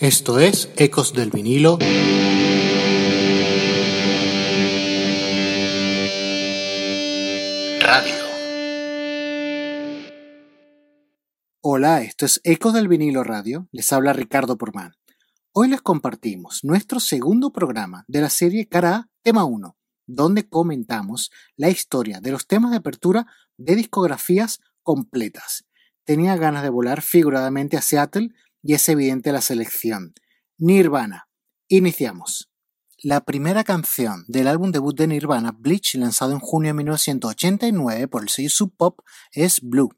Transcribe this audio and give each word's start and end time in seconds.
Esto 0.00 0.40
es 0.40 0.72
Ecos 0.76 1.14
del 1.14 1.30
vinilo. 1.30 1.78
Radio. 7.80 8.14
Hola, 11.60 12.02
esto 12.02 12.26
es 12.26 12.40
Ecos 12.42 12.74
del 12.74 12.88
vinilo 12.88 13.22
radio. 13.22 13.68
Les 13.70 13.92
habla 13.92 14.12
Ricardo 14.12 14.58
Porman. 14.58 14.94
Hoy 15.52 15.68
les 15.68 15.80
compartimos 15.80 16.64
nuestro 16.64 16.98
segundo 16.98 17.52
programa 17.52 18.04
de 18.08 18.20
la 18.20 18.30
serie 18.30 18.66
Cara 18.66 18.96
A, 18.96 19.08
Tema 19.22 19.44
1, 19.44 19.76
donde 20.06 20.48
comentamos 20.48 21.30
la 21.54 21.70
historia 21.70 22.20
de 22.20 22.32
los 22.32 22.48
temas 22.48 22.72
de 22.72 22.78
apertura 22.78 23.28
de 23.56 23.76
discografías 23.76 24.58
completas. 24.82 25.66
Tenía 26.02 26.36
ganas 26.36 26.64
de 26.64 26.70
volar 26.70 27.00
figuradamente 27.00 27.76
a 27.76 27.80
Seattle 27.80 28.30
y 28.64 28.74
es 28.74 28.88
evidente 28.88 29.30
la 29.30 29.42
selección. 29.42 30.14
Nirvana. 30.56 31.28
Iniciamos. 31.68 32.50
La 33.02 33.20
primera 33.20 33.62
canción 33.62 34.24
del 34.26 34.48
álbum 34.48 34.72
debut 34.72 34.96
de 34.96 35.06
Nirvana, 35.06 35.54
Bleach, 35.56 35.94
lanzado 35.96 36.32
en 36.32 36.40
junio 36.40 36.70
de 36.70 36.74
1989 36.74 38.08
por 38.08 38.22
el 38.22 38.30
sello 38.30 38.48
Sub 38.48 38.74
Pop, 38.74 39.00
es 39.32 39.60
Blue. 39.60 39.90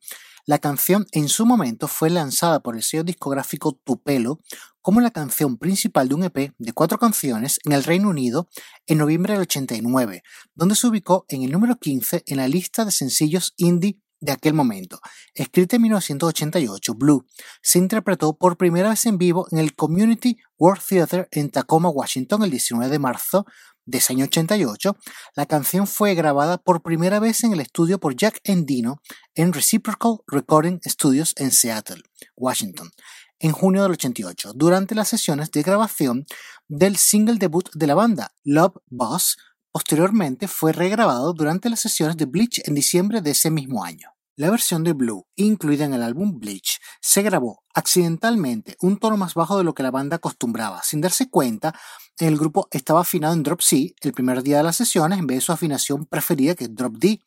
La 0.45 0.59
canción 0.59 1.07
en 1.13 1.29
su 1.29 1.47
momento 1.47 1.87
fue 1.87 2.11
lanzada 2.11 2.61
por 2.61 2.75
el 2.77 2.83
sello 2.83 3.05
discográfico 3.05 3.73
Tupelo 3.85 4.41
como 4.81 5.01
la 5.01 5.11
canción 5.11 5.57
principal 5.59 6.09
de 6.09 6.15
un 6.15 6.25
EP 6.25 6.53
de 6.59 6.73
cuatro 6.73 6.99
canciones 6.99 7.61
en 7.65 7.73
el 7.73 7.85
Reino 7.85 8.09
Unido 8.09 8.49
en 8.87 8.99
noviembre 8.99 9.35
del 9.35 9.43
89, 9.43 10.23
donde 10.55 10.75
se 10.75 10.87
ubicó 10.87 11.27
en 11.29 11.43
el 11.43 11.53
número 11.53 11.77
15 11.77 12.25
en 12.27 12.37
la 12.37 12.49
lista 12.49 12.85
de 12.85 12.93
sencillos 12.93 13.55
indie 13.57 14.01
de 14.21 14.33
aquel 14.33 14.55
momento. 14.55 15.01
Escrita 15.35 15.77
en 15.77 15.83
1988, 15.83 16.95
Blue 16.95 17.27
se 17.63 17.79
interpretó 17.79 18.37
por 18.37 18.57
primera 18.57 18.91
vez 18.91 19.07
en 19.07 19.19
vivo 19.19 19.47
en 19.51 19.59
el 19.59 19.75
Community 19.75 20.39
World 20.59 20.83
Theater 20.87 21.29
en 21.31 21.51
Tacoma, 21.51 21.89
Washington, 21.89 22.43
el 22.43 22.51
19 22.51 22.91
de 22.91 22.99
marzo 22.99 23.47
de 23.87 23.99
ese 23.99 24.13
año 24.13 24.25
88. 24.25 24.97
La 25.35 25.47
canción 25.47 25.87
fue 25.87 26.15
grabada 26.15 26.59
por 26.59 26.83
primera 26.83 27.21
vez 27.21 27.45
en 27.45 27.53
el 27.53 27.61
estudio 27.61 27.99
por 27.99 28.17
Jack 28.17 28.41
Endino 28.45 29.01
en 29.35 29.53
Reciprocal 29.53 30.19
Recording 30.27 30.81
Studios 30.85 31.33
en 31.37 31.53
Seattle, 31.53 32.03
Washington, 32.37 32.91
en 33.39 33.53
junio 33.53 33.83
del 33.83 33.93
88, 33.93 34.53
durante 34.55 34.95
las 34.95 35.09
sesiones 35.09 35.51
de 35.51 35.63
grabación 35.63 36.27
del 36.69 36.97
single 36.97 37.37
debut 37.39 37.69
de 37.75 37.87
la 37.87 37.95
banda, 37.95 38.33
Love 38.45 38.77
Boss, 38.89 39.37
Posteriormente 39.77 40.49
fue 40.49 40.73
regrabado 40.73 41.35
durante 41.35 41.69
las 41.69 41.81
sesiones 41.81 42.17
de 42.17 42.25
Bleach 42.25 42.63
en 42.65 42.75
diciembre 42.75 43.21
de 43.21 43.33
ese 43.33 43.51
mismo 43.51 43.85
año. 43.85 44.09
La 44.35 44.51
versión 44.51 44.83
de 44.85 44.95
Blue, 44.95 45.27
incluida 45.35 45.85
en 45.85 45.93
el 45.93 46.03
álbum 46.03 46.41
Bleach, 46.41 46.81
se 47.03 47.21
grabó 47.21 47.63
accidentalmente 47.75 48.79
un 48.81 48.97
tono 48.97 49.19
más 49.19 49.35
bajo 49.35 49.59
de 49.59 49.65
lo 49.65 49.75
que 49.75 49.83
la 49.83 49.91
banda 49.91 50.17
acostumbraba. 50.17 50.83
Sin 50.83 51.03
darse 51.03 51.29
cuenta, 51.29 51.79
el 52.17 52.39
grupo 52.39 52.69
estaba 52.71 53.03
afinado 53.03 53.35
en 53.35 53.43
Drop 53.43 53.61
C 53.61 53.95
el 54.01 54.13
primer 54.15 54.43
día 54.43 54.57
de 54.57 54.63
las 54.63 54.77
sesiones 54.77 55.19
en 55.19 55.27
vez 55.27 55.37
de 55.37 55.41
su 55.43 55.53
afinación 55.53 56.07
preferida 56.07 56.55
que 56.55 56.65
es 56.65 56.75
Drop 56.75 56.95
D, 56.95 57.21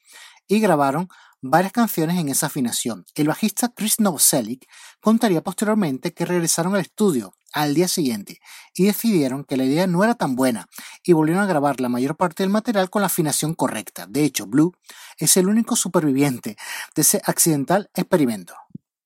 y 0.47 0.59
grabaron 0.59 1.07
varias 1.41 1.71
canciones 1.71 2.17
en 2.17 2.29
esa 2.29 2.47
afinación. 2.47 3.05
El 3.13 3.27
bajista 3.27 3.69
Chris 3.75 3.99
Novoselic 3.99 4.67
contaría 4.99 5.43
posteriormente 5.43 6.15
que 6.15 6.25
regresaron 6.25 6.73
al 6.73 6.81
estudio 6.81 7.31
al 7.53 7.73
día 7.73 7.87
siguiente 7.87 8.39
y 8.75 8.85
decidieron 8.85 9.43
que 9.43 9.57
la 9.57 9.65
idea 9.65 9.87
no 9.87 10.03
era 10.03 10.15
tan 10.15 10.35
buena 10.35 10.67
y 11.03 11.13
volvieron 11.13 11.43
a 11.43 11.47
grabar 11.47 11.79
la 11.81 11.89
mayor 11.89 12.15
parte 12.15 12.43
del 12.43 12.51
material 12.51 12.89
con 12.89 13.01
la 13.01 13.07
afinación 13.07 13.55
correcta. 13.55 14.05
De 14.07 14.23
hecho, 14.23 14.45
Blue 14.45 14.73
es 15.17 15.37
el 15.37 15.47
único 15.47 15.75
superviviente 15.75 16.57
de 16.95 17.01
ese 17.01 17.21
accidental 17.25 17.89
experimento. 17.93 18.53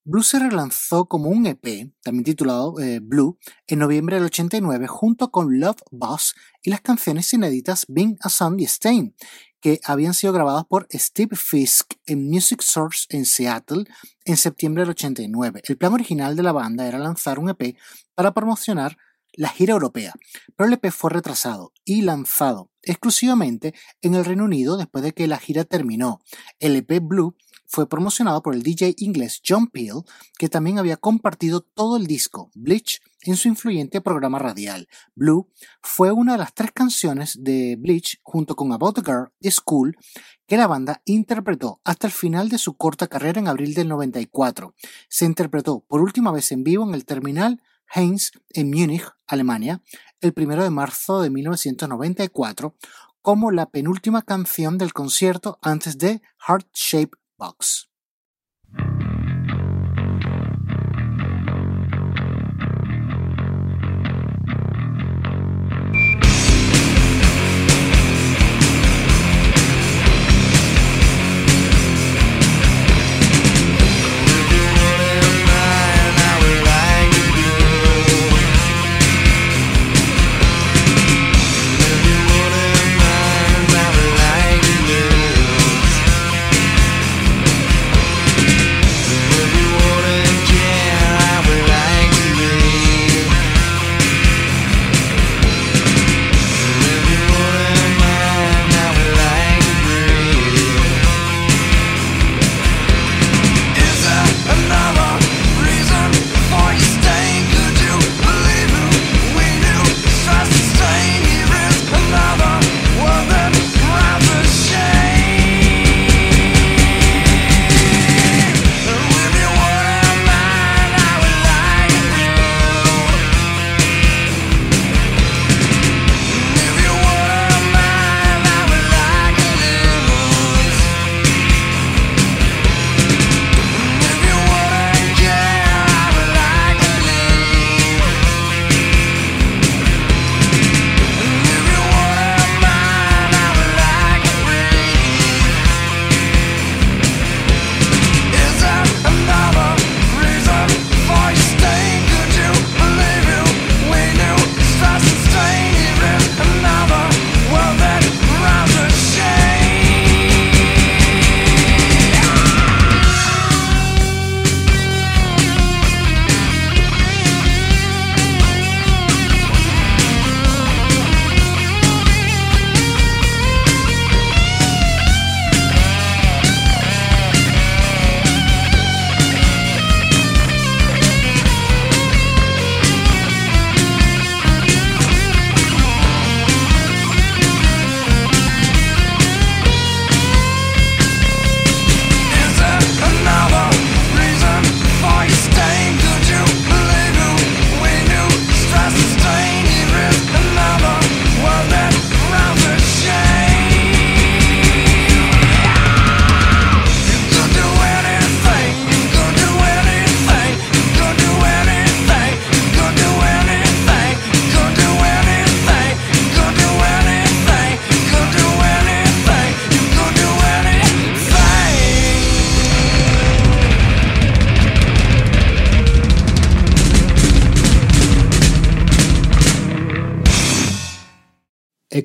Blue 0.06 0.24
se 0.24 0.38
relanzó 0.38 1.06
como 1.06 1.30
un 1.30 1.46
EP, 1.46 1.90
también 2.02 2.26
titulado 2.26 2.78
eh, 2.82 3.00
Blue, 3.00 3.38
en 3.68 3.80
noviembre 3.80 4.18
del 4.18 4.26
89 4.26 4.86
junto 4.88 5.32
con 5.32 5.62
Love 5.62 5.82
Boss 5.92 6.36
y 6.62 6.72
las 6.72 6.82
canciones 6.82 7.34
inéditas 7.34 7.86
Being 7.88 8.18
a 8.20 8.28
Sun 8.28 8.60
y 8.60 8.66
Stain, 8.66 9.16
que 9.64 9.80
habían 9.86 10.14
sido 10.14 10.34
grabadas 10.34 10.66
por 10.66 10.88
Steve 10.92 11.38
Fisk 11.38 11.94
en 12.06 12.28
Music 12.30 12.62
Source 12.62 13.06
en 13.10 13.26
Seattle 13.26 13.86
en 14.26 14.36
septiembre 14.36 14.82
del 14.82 14.90
89. 14.90 15.62
El 15.64 15.78
plan 15.78 15.94
original 15.94 16.36
de 16.36 16.44
la 16.44 16.52
banda 16.52 16.86
era 16.86 17.00
lanzar 17.00 17.40
un 17.40 17.50
EP 17.50 17.78
para 18.14 18.34
promocionar 18.34 18.98
la 19.32 19.48
gira 19.48 19.72
europea, 19.72 20.14
pero 20.58 20.68
el 20.68 20.74
EP 20.74 20.92
fue 20.92 21.12
retrasado 21.12 21.72
y 21.86 22.02
lanzado 22.02 22.72
exclusivamente 22.82 23.74
en 24.02 24.16
el 24.16 24.26
Reino 24.26 24.44
Unido 24.44 24.76
después 24.76 25.02
de 25.02 25.14
que 25.14 25.28
la 25.28 25.40
gira 25.40 25.64
terminó. 25.64 26.20
El 26.60 26.76
EP 26.76 27.00
Blue 27.02 27.38
fue 27.74 27.90
promocionado 27.90 28.44
por 28.44 28.54
el 28.54 28.62
DJ 28.62 28.94
inglés 29.00 29.42
John 29.44 29.66
Peel, 29.66 30.04
que 30.38 30.48
también 30.48 30.78
había 30.78 30.96
compartido 30.96 31.62
todo 31.62 31.98
el 31.98 32.06
disco 32.06 32.52
Bleach 32.54 33.02
en 33.24 33.36
su 33.36 33.48
influyente 33.48 34.00
programa 34.00 34.38
radial. 34.38 34.88
Blue 35.16 35.50
fue 35.82 36.12
una 36.12 36.34
de 36.34 36.38
las 36.38 36.54
tres 36.54 36.72
canciones 36.72 37.36
de 37.42 37.76
Bleach 37.80 38.20
junto 38.22 38.56
con 38.56 38.72
About 38.74 38.98
the 38.98 39.02
Girl 39.04 39.32
y 39.40 39.50
School 39.50 39.98
que 40.46 40.56
la 40.56 40.68
banda 40.68 41.02
interpretó 41.06 41.82
hasta 41.84 42.06
el 42.06 42.14
final 42.14 42.48
de 42.48 42.60
su 42.60 42.78
corta 42.78 43.08
carrera 43.08 43.40
en 43.40 43.48
abril 43.48 43.74
del 43.74 43.88
94. 43.88 44.76
Se 45.10 45.26
interpretó 45.26 45.80
por 45.80 46.02
última 46.02 46.32
vez 46.32 46.52
en 46.52 46.64
vivo 46.64 46.88
en 46.88 46.94
el 46.94 47.06
terminal 47.06 47.60
Heinz 47.92 48.34
en 48.50 48.70
Múnich, 48.70 49.10
Alemania, 49.26 49.82
el 50.22 50.32
1 50.38 50.64
de 50.64 50.70
marzo 50.70 51.24
de 51.24 51.32
1994 51.32 52.76
como 53.24 53.52
la 53.52 53.72
penúltima 53.72 54.22
canción 54.22 54.78
del 54.78 54.94
concierto 54.94 55.58
antes 55.64 55.98
de 55.98 56.22
Heart 56.46 56.68
Shape 56.74 57.23
box. 57.44 57.88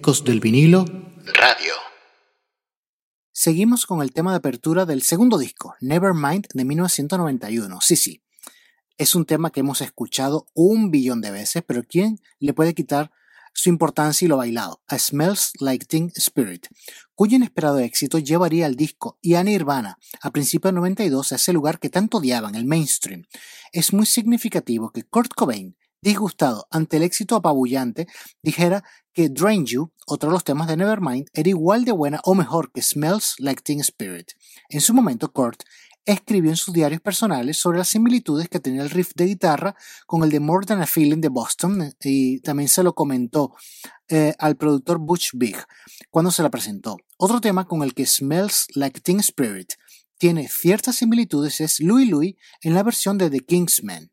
Del 0.09 0.41
vinilo 0.41 0.87
Radio. 1.35 1.75
Seguimos 3.31 3.85
con 3.85 4.01
el 4.01 4.15
tema 4.15 4.31
de 4.31 4.39
apertura 4.39 4.87
del 4.87 5.03
segundo 5.03 5.37
disco, 5.37 5.75
Nevermind 5.83 6.47
de 6.55 6.65
1991. 6.65 7.79
Sí, 7.83 7.95
sí. 7.95 8.23
Es 8.97 9.15
un 9.15 9.27
tema 9.27 9.51
que 9.51 9.61
hemos 9.61 9.83
escuchado 9.83 10.47
un 10.55 10.91
billón 10.91 11.21
de 11.21 11.31
veces, 11.31 11.63
pero 11.67 11.83
¿quién 11.87 12.21
le 12.39 12.55
puede 12.55 12.73
quitar 12.73 13.11
su 13.53 13.69
importancia 13.69 14.25
y 14.25 14.29
lo 14.29 14.39
bailado, 14.39 14.81
A 14.87 14.99
Smells 14.99 15.53
Like 15.61 15.85
Teen 15.85 16.11
Spirit, 16.17 16.69
cuyo 17.15 17.37
inesperado 17.37 17.79
éxito 17.79 18.19
llevaría 18.19 18.65
al 18.65 18.77
disco 18.77 19.19
y 19.21 19.35
a 19.35 19.45
Nirvana 19.45 19.99
a 20.23 20.31
principios 20.31 20.73
de 20.73 20.77
92 20.77 21.33
a 21.33 21.35
ese 21.35 21.53
lugar 21.53 21.79
que 21.79 21.91
tanto 21.91 22.17
odiaban, 22.17 22.55
el 22.55 22.65
mainstream. 22.65 23.27
Es 23.73 23.93
muy 23.93 24.07
significativo 24.07 24.91
que 24.91 25.03
Kurt 25.03 25.35
Cobain, 25.35 25.77
disgustado 26.01 26.67
ante 26.71 26.97
el 26.97 27.03
éxito 27.03 27.37
apabullante, 27.37 28.07
dijera 28.43 28.85
que 29.19 29.29
Drain 29.29 29.67
You, 29.67 29.91
otro 30.07 30.29
de 30.29 30.35
los 30.35 30.45
temas 30.45 30.69
de 30.69 30.77
Nevermind, 30.77 31.27
era 31.33 31.49
igual 31.49 31.85
de 31.85 31.91
buena 31.91 32.21
o 32.23 32.37
mejor 32.37 32.71
que 32.71 32.83
Smells 32.83 33.35
Like 33.41 33.63
Teen 33.65 33.81
Spirit. 33.81 34.31
En 34.69 34.81
su 34.81 34.95
momento, 34.95 35.33
Kurt 35.33 35.65
escribió 36.05 36.53
en 36.53 36.57
sus 36.57 36.73
diarios 36.73 37.01
personales 37.01 37.57
sobre 37.57 37.79
las 37.79 37.89
similitudes 37.89 38.49
que 38.49 38.61
tenía 38.61 38.81
el 38.81 38.91
riff 38.91 39.11
de 39.17 39.25
guitarra 39.25 39.75
con 40.07 40.23
el 40.23 40.31
de 40.31 40.39
More 40.39 40.67
Than 40.67 40.83
a 40.83 40.87
Feeling 40.87 41.21
de 41.21 41.31
Boston 41.31 41.93
y 42.01 42.39
también 42.43 42.69
se 42.69 42.85
lo 42.85 42.95
comentó 42.95 43.57
eh, 44.09 44.35
al 44.39 44.57
productor 44.57 44.99
Butch 44.99 45.31
Big 45.35 45.57
cuando 46.11 46.31
se 46.31 46.45
la 46.45 46.51
presentó. 46.51 46.97
Otro 47.17 47.41
tema 47.41 47.67
con 47.67 47.83
el 47.83 47.95
que 47.95 48.07
Smells 48.07 48.69
Like 48.77 49.01
Teen 49.01 49.19
Spirit 49.19 49.73
tiene 50.17 50.47
ciertas 50.47 50.95
similitudes 50.95 51.61
es 51.61 51.81
Louis 51.81 52.09
Louis 52.09 52.37
en 52.63 52.75
la 52.75 52.85
versión 52.85 53.19
de 53.19 53.31
The 53.31 53.41
Kingsman. 53.41 54.13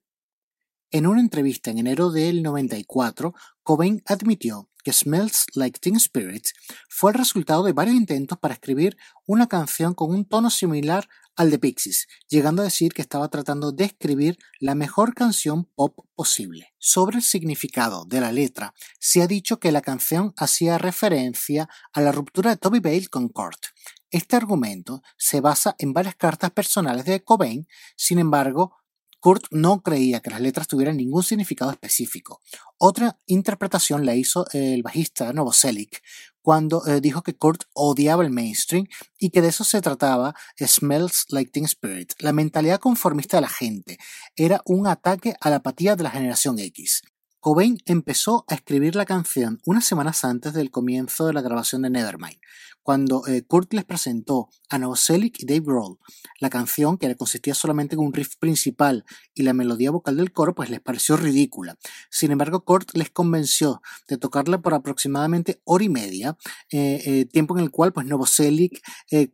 En 0.90 1.06
una 1.06 1.20
entrevista 1.20 1.72
en 1.72 1.78
enero 1.78 2.10
del 2.10 2.42
94, 2.42 3.34
Cobain 3.66 4.04
admitió 4.06 4.70
que 4.84 4.94
Smells 4.94 5.48
Like 5.56 5.80
Teen 5.80 5.96
Spirit 5.96 6.50
fue 6.88 7.12
el 7.12 7.18
resultado 7.18 7.64
de 7.64 7.74
varios 7.74 7.96
intentos 7.96 8.38
para 8.38 8.54
escribir 8.54 8.96
una 9.26 9.48
canción 9.48 9.96
con 9.96 10.12
un 10.12 10.24
tono 10.24 10.52
similar 10.52 11.10
al 11.36 11.50
de 11.50 11.58
Pixies, 11.58 12.06
llegando 12.30 12.62
a 12.62 12.66
decir 12.66 12.94
que 12.94 13.02
estaba 13.02 13.28
tratando 13.30 13.72
de 13.72 13.86
escribir 13.86 14.38
la 14.60 14.76
mejor 14.76 15.16
canción 15.16 15.66
pop 15.66 16.06
posible. 16.14 16.76
Sobre 16.78 17.18
el 17.18 17.24
significado 17.24 18.06
de 18.06 18.22
la 18.22 18.32
letra, 18.32 18.76
se 19.00 19.24
ha 19.24 19.28
dicho 19.28 19.60
que 19.60 19.72
la 19.72 19.82
canción 19.82 20.36
hacía 20.38 20.78
referencia 20.78 21.68
a 21.92 22.02
la 22.02 22.12
ruptura 22.12 22.52
de 22.52 22.58
Toby 22.58 22.82
Bale 22.82 23.08
con 23.08 23.30
Kurt. 23.30 23.66
Este 24.12 24.36
argumento 24.36 25.02
se 25.18 25.42
basa 25.42 25.76
en 25.80 25.92
varias 25.92 26.16
cartas 26.16 26.52
personales 26.52 27.06
de 27.06 27.24
Cobain, 27.24 27.68
sin 27.98 28.20
embargo, 28.20 28.78
Kurt 29.26 29.46
no 29.50 29.82
creía 29.82 30.20
que 30.20 30.30
las 30.30 30.40
letras 30.40 30.68
tuvieran 30.68 30.98
ningún 30.98 31.24
significado 31.24 31.72
específico. 31.72 32.42
Otra 32.78 33.18
interpretación 33.26 34.06
la 34.06 34.14
hizo 34.14 34.46
el 34.54 34.84
bajista 34.84 35.34
Novoselic 35.34 36.04
cuando 36.44 36.86
eh, 36.86 37.02
dijo 37.02 37.24
que 37.24 37.36
Kurt 37.36 37.64
odiaba 37.74 38.24
el 38.24 38.30
mainstream 38.30 38.86
y 39.18 39.32
que 39.32 39.42
de 39.42 39.48
eso 39.48 39.64
se 39.64 39.82
trataba 39.82 40.36
Smells 40.60 41.26
Like 41.30 41.50
Teen 41.50 41.66
Spirit. 41.66 42.14
La 42.20 42.34
mentalidad 42.34 42.80
conformista 42.80 43.38
de 43.38 43.42
la 43.42 43.50
gente 43.50 43.98
era 44.36 44.62
un 44.64 44.86
ataque 44.86 45.34
a 45.42 45.50
la 45.50 45.56
apatía 45.56 45.96
de 45.96 46.04
la 46.04 46.12
generación 46.12 46.60
X. 46.60 47.02
Cobain 47.40 47.80
empezó 47.86 48.46
a 48.48 48.54
escribir 48.54 48.96
la 48.96 49.06
canción 49.06 49.60
unas 49.66 49.86
semanas 49.86 50.24
antes 50.24 50.54
del 50.54 50.70
comienzo 50.70 51.26
de 51.26 51.34
la 51.34 51.42
grabación 51.42 51.82
de 51.82 51.90
Nevermind, 51.90 52.38
cuando 52.86 53.26
eh, 53.26 53.42
Kurt 53.42 53.74
les 53.74 53.84
presentó 53.84 54.48
a 54.70 54.78
Novoselic 54.78 55.40
y 55.40 55.48
Dave 55.48 55.62
Grohl 55.66 55.98
la 56.40 56.52
canción, 56.52 57.00
que 57.00 57.16
consistía 57.16 57.56
solamente 57.56 57.96
en 57.96 58.02
un 58.02 58.14
riff 58.14 58.36
principal 58.38 59.06
y 59.34 59.42
la 59.42 59.54
melodía 59.54 59.90
vocal 59.90 60.18
del 60.18 60.32
coro, 60.32 60.54
pues 60.54 60.70
les 60.70 60.82
pareció 60.82 61.18
ridícula. 61.18 61.80
Sin 62.12 62.30
embargo, 62.30 62.64
Kurt 62.64 62.92
les 62.94 63.10
convenció 63.10 63.82
de 64.08 64.18
tocarla 64.18 64.62
por 64.62 64.76
aproximadamente 64.76 65.62
hora 65.64 65.84
y 65.84 65.90
media, 65.90 66.38
eh, 66.70 67.02
eh, 67.06 67.26
tiempo 67.26 67.58
en 67.58 67.64
el 67.64 67.72
cual 67.72 67.92
pues 67.92 68.06
Novoselic, 68.06 68.80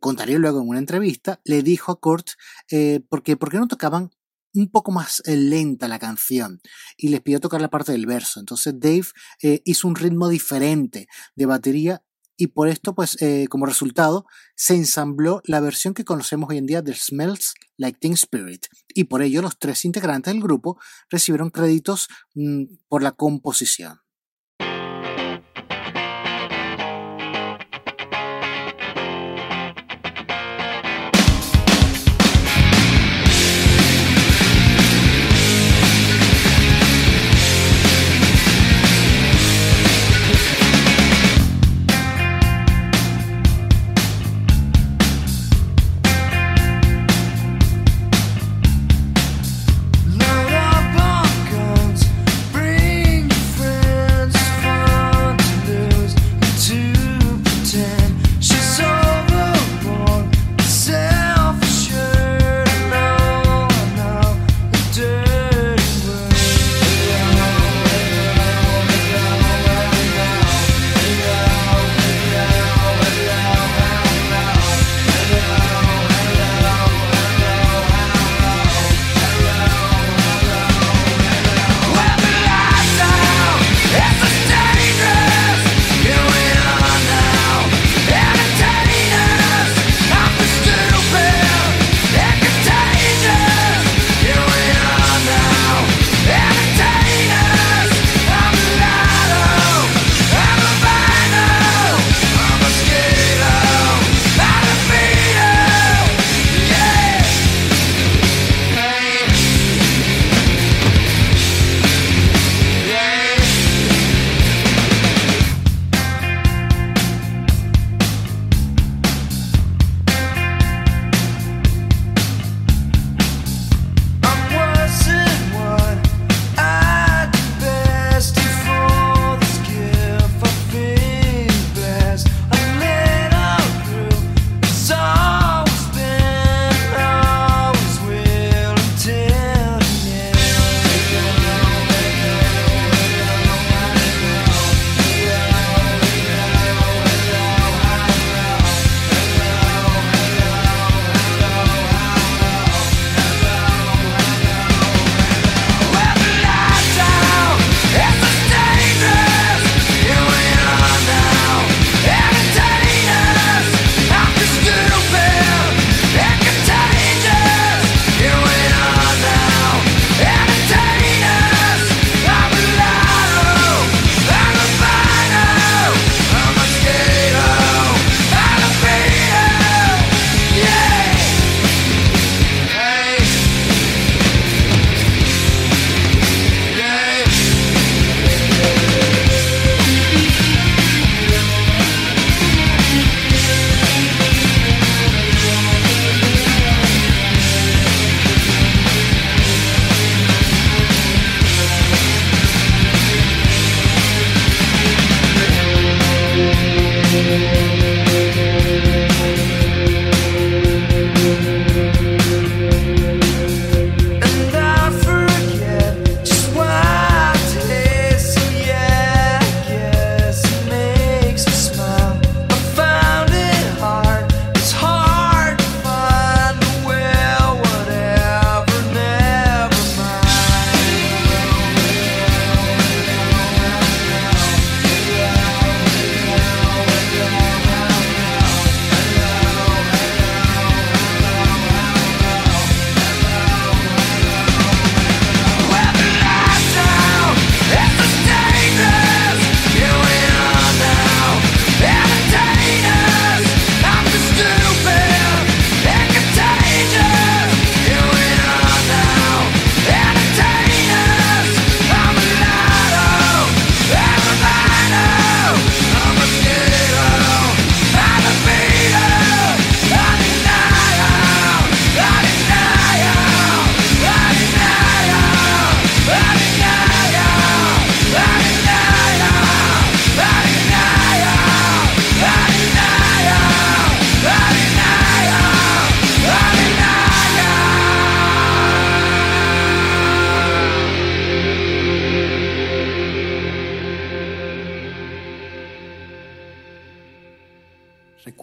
contaría 0.00 0.38
luego 0.38 0.62
en 0.62 0.68
una 0.68 0.78
entrevista, 0.78 1.42
le 1.44 1.62
dijo 1.62 1.92
a 1.92 2.00
Kurt 2.00 2.28
porque, 3.10 3.36
¿por 3.36 3.50
qué 3.50 3.58
no 3.58 3.68
tocaban 3.68 4.10
un 4.54 4.68
poco 4.68 4.92
más 4.92 5.22
eh, 5.26 5.36
lenta 5.36 5.88
la 5.88 5.98
canción 5.98 6.60
y 6.96 7.08
les 7.08 7.20
pidió 7.20 7.40
tocar 7.40 7.60
la 7.60 7.70
parte 7.70 7.92
del 7.92 8.06
verso. 8.06 8.40
Entonces 8.40 8.74
Dave 8.78 9.06
eh, 9.42 9.62
hizo 9.64 9.88
un 9.88 9.96
ritmo 9.96 10.28
diferente 10.28 11.08
de 11.34 11.46
batería 11.46 12.02
y 12.42 12.48
por 12.48 12.66
esto, 12.66 12.92
pues, 12.92 13.22
eh, 13.22 13.46
como 13.48 13.66
resultado, 13.66 14.26
se 14.56 14.74
ensambló 14.74 15.42
la 15.44 15.60
versión 15.60 15.94
que 15.94 16.04
conocemos 16.04 16.50
hoy 16.50 16.58
en 16.58 16.66
día 16.66 16.82
de 16.82 16.92
Smells 16.92 17.54
Like 17.76 18.00
Teen 18.00 18.14
Spirit. 18.14 18.66
Y 18.88 19.04
por 19.04 19.22
ello 19.22 19.42
los 19.42 19.60
tres 19.60 19.84
integrantes 19.84 20.34
del 20.34 20.42
grupo 20.42 20.76
recibieron 21.08 21.50
créditos 21.50 22.08
mm, 22.34 22.64
por 22.88 23.04
la 23.04 23.12
composición. 23.12 24.01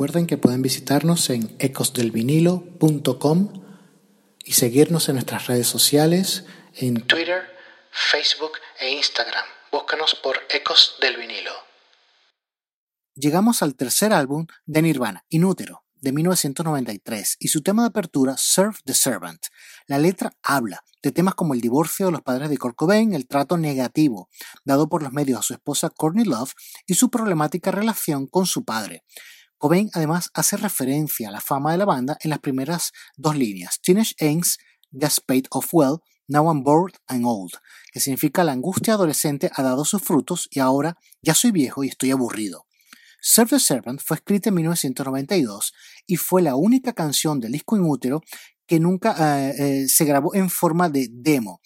Recuerden 0.10 0.26
que 0.26 0.40
pueden 0.40 0.64
visitarnos 0.64 1.30
en 1.30 1.56
ecosdelvinilo.com 1.60 3.64
y 4.44 4.54
seguirnos 4.54 5.08
en 5.08 5.14
nuestras 5.14 5.46
redes 5.46 5.68
sociales 5.68 6.46
en 6.74 7.06
Twitter, 7.06 7.44
Facebook 7.92 8.54
e 8.80 8.90
Instagram. 8.90 9.46
Búscanos 9.72 10.16
por 10.16 10.40
Ecos 10.50 10.96
del 11.00 11.16
Vinilo. 11.16 11.52
Llegamos 13.14 13.62
al 13.62 13.76
tercer 13.76 14.12
álbum 14.12 14.48
de 14.66 14.82
Nirvana, 14.82 15.26
Inútero, 15.30 15.84
de 16.02 16.12
1993, 16.12 17.38
y 17.40 17.50
su 17.50 17.62
tema 17.62 17.84
de 17.84 17.90
apertura, 17.90 18.36
Serve 18.36 18.78
the 18.86 18.96
Servant. 18.96 19.46
La 19.86 20.00
letra 20.00 20.34
habla 20.42 20.84
de 21.04 21.12
temas 21.12 21.36
como 21.36 21.54
el 21.54 21.62
divorcio 21.62 22.08
de 22.08 22.14
los 22.14 22.24
padres 22.24 22.50
de 22.50 22.58
Kurt 22.58 22.76
Cobain, 22.76 23.14
el 23.14 23.28
trato 23.28 23.60
negativo 23.60 24.28
dado 24.66 24.90
por 24.90 25.04
los 25.04 25.14
medios 25.14 25.38
a 25.38 25.44
su 25.44 25.54
esposa 25.54 25.92
Courtney 25.92 26.26
Love 26.26 26.54
y 26.88 26.96
su 26.96 27.12
problemática 27.12 27.70
relación 27.70 28.26
con 28.26 28.48
su 28.48 28.66
padre. 28.66 29.04
Cobain 29.60 29.90
además 29.94 30.32
hace 30.34 30.56
referencia 30.56 31.28
a 31.28 31.32
la 31.32 31.42
fama 31.42 31.74
de 31.74 31.78
la 31.78 31.86
banda 31.86 32.18
en 32.22 32.30
las 32.30 32.40
primeras 32.40 32.94
dos 33.18 33.36
líneas, 33.36 33.82
Teenage 33.82 34.16
Angst, 34.22 34.62
Gas 34.90 35.20
Paid 35.20 35.48
of 35.52 35.68
Well, 35.74 35.98
Now 36.30 36.50
I'm 36.50 36.64
Bored 36.64 36.94
and 37.08 37.26
Old, 37.26 37.52
que 37.92 38.00
significa 38.00 38.46
la 38.46 38.54
angustia 38.54 38.94
adolescente 38.94 39.52
ha 39.54 39.62
dado 39.62 39.84
sus 39.84 40.02
frutos 40.02 40.48
y 40.50 40.60
ahora 40.60 40.96
ya 41.22 41.34
soy 41.34 41.52
viejo 41.52 41.84
y 41.84 41.90
estoy 41.90 42.12
aburrido. 42.12 42.68
Serve 43.22 43.50
the 43.50 43.60
Servant 43.60 44.00
fue 44.02 44.16
escrita 44.16 44.48
en 44.48 44.56
1992 44.56 45.74
y 46.08 46.16
fue 46.16 46.42
la 46.42 46.56
única 46.56 46.94
canción 46.94 47.42
del 47.42 47.52
disco 47.52 47.76
Inútero 47.76 48.22
que 48.66 48.80
nunca 48.80 49.50
eh, 49.50 49.56
eh, 49.58 49.90
se 49.90 50.06
grabó 50.06 50.34
en 50.36 50.50
forma 50.50 50.88
de 50.88 51.10
demo. 51.12 51.60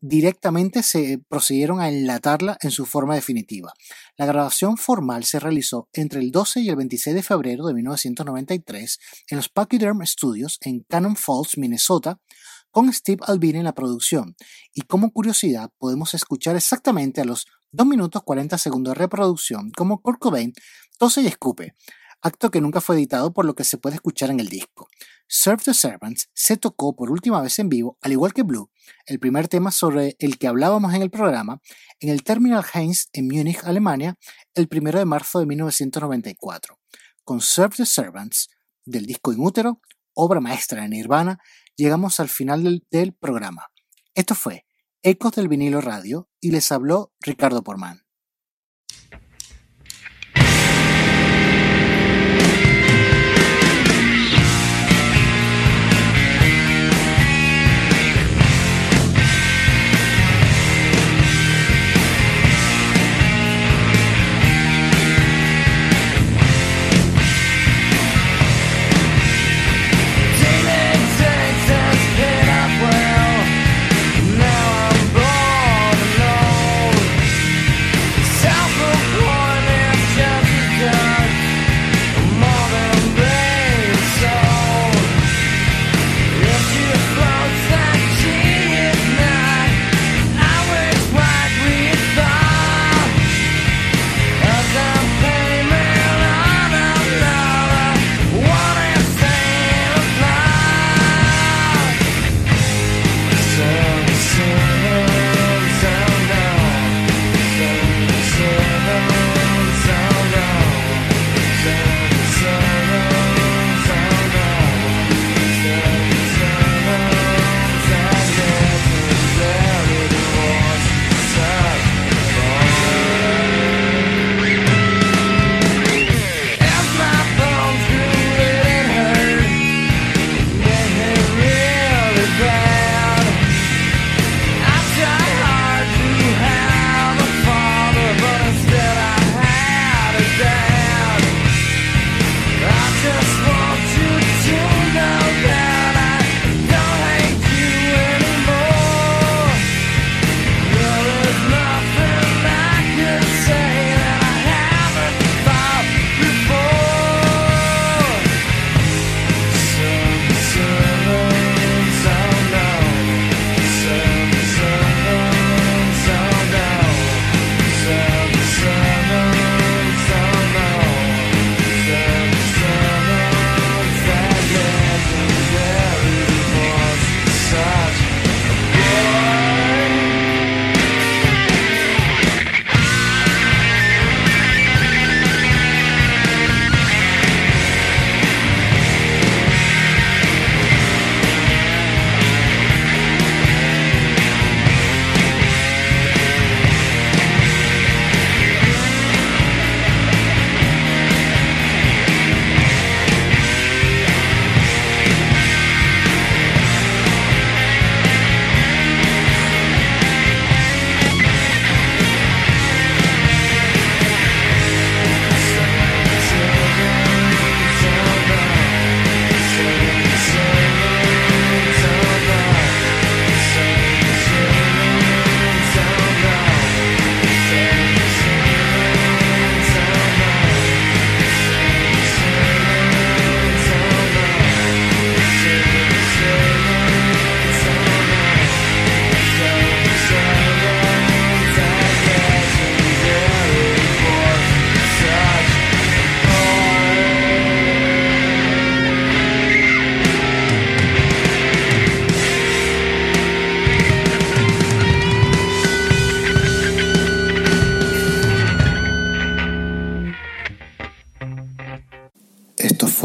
Directamente 0.00 0.82
se 0.84 1.20
procedieron 1.28 1.80
a 1.80 1.88
enlatarla 1.88 2.56
en 2.60 2.70
su 2.70 2.86
forma 2.86 3.16
definitiva. 3.16 3.72
La 4.16 4.26
grabación 4.26 4.76
formal 4.76 5.24
se 5.24 5.40
realizó 5.40 5.88
entre 5.92 6.20
el 6.20 6.30
12 6.30 6.60
y 6.60 6.68
el 6.68 6.76
26 6.76 7.16
de 7.16 7.22
febrero 7.22 7.66
de 7.66 7.74
1993 7.74 8.98
en 9.30 9.36
los 9.36 9.48
Pachyderm 9.48 10.06
Studios 10.06 10.58
en 10.60 10.84
Cannon 10.88 11.16
Falls, 11.16 11.58
Minnesota, 11.58 12.20
con 12.70 12.92
Steve 12.92 13.22
Albini 13.26 13.58
en 13.58 13.64
la 13.64 13.74
producción. 13.74 14.36
Y 14.72 14.82
como 14.82 15.10
curiosidad, 15.10 15.70
podemos 15.78 16.14
escuchar 16.14 16.54
exactamente 16.54 17.20
a 17.20 17.24
los 17.24 17.46
2 17.72 17.86
minutos 17.86 18.22
40 18.22 18.56
segundos 18.56 18.94
de 18.94 19.00
reproducción 19.00 19.72
como 19.72 20.00
Kurt 20.00 20.20
Cobain 20.20 20.52
tose 20.98 21.22
y 21.22 21.26
escupe, 21.26 21.74
acto 22.22 22.50
que 22.50 22.60
nunca 22.60 22.80
fue 22.80 22.96
editado 22.96 23.32
por 23.32 23.44
lo 23.44 23.54
que 23.54 23.64
se 23.64 23.78
puede 23.78 23.96
escuchar 23.96 24.30
en 24.30 24.40
el 24.40 24.48
disco. 24.48 24.88
Serve 25.30 25.62
the 25.62 25.74
Servants 25.74 26.30
se 26.32 26.56
tocó 26.56 26.96
por 26.96 27.10
última 27.10 27.42
vez 27.42 27.58
en 27.58 27.68
vivo, 27.68 27.98
al 28.00 28.12
igual 28.12 28.32
que 28.32 28.42
Blue, 28.42 28.70
el 29.04 29.20
primer 29.20 29.46
tema 29.46 29.70
sobre 29.70 30.16
el 30.18 30.38
que 30.38 30.48
hablábamos 30.48 30.94
en 30.94 31.02
el 31.02 31.10
programa, 31.10 31.60
en 32.00 32.08
el 32.08 32.22
Terminal 32.22 32.64
Heinz 32.72 33.08
en 33.12 33.28
Múnich, 33.28 33.62
Alemania, 33.64 34.18
el 34.54 34.68
1 34.72 34.98
de 34.98 35.04
marzo 35.04 35.40
de 35.40 35.46
1994. 35.46 36.78
Con 37.24 37.42
Serve 37.42 37.76
the 37.76 37.84
Servants, 37.84 38.48
del 38.86 39.04
disco 39.04 39.30
Inútero, 39.30 39.82
obra 40.14 40.40
maestra 40.40 40.80
de 40.80 40.88
Nirvana, 40.88 41.38
llegamos 41.76 42.20
al 42.20 42.30
final 42.30 42.62
del, 42.62 42.86
del 42.90 43.12
programa. 43.12 43.66
Esto 44.14 44.34
fue 44.34 44.64
Ecos 45.02 45.32
del 45.32 45.48
vinilo 45.48 45.82
radio 45.82 46.30
y 46.40 46.52
les 46.52 46.72
habló 46.72 47.12
Ricardo 47.20 47.62
Porman. 47.62 48.07